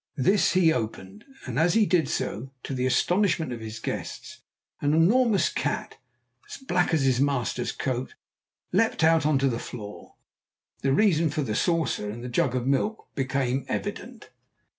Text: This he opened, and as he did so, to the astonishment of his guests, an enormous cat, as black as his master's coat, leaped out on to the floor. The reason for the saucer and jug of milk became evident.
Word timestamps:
This 0.17 0.53
he 0.53 0.73
opened, 0.73 1.25
and 1.45 1.59
as 1.59 1.75
he 1.75 1.85
did 1.85 2.09
so, 2.09 2.49
to 2.63 2.73
the 2.73 2.87
astonishment 2.87 3.53
of 3.53 3.59
his 3.59 3.79
guests, 3.79 4.41
an 4.81 4.95
enormous 4.95 5.47
cat, 5.49 5.97
as 6.49 6.57
black 6.57 6.91
as 6.91 7.03
his 7.03 7.21
master's 7.21 7.71
coat, 7.71 8.15
leaped 8.71 9.03
out 9.03 9.27
on 9.27 9.37
to 9.37 9.47
the 9.47 9.59
floor. 9.59 10.15
The 10.81 10.91
reason 10.91 11.29
for 11.29 11.43
the 11.43 11.53
saucer 11.53 12.09
and 12.09 12.33
jug 12.33 12.55
of 12.55 12.65
milk 12.65 13.09
became 13.13 13.63
evident. 13.67 14.31